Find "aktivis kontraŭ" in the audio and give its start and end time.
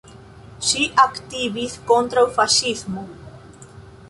1.03-2.25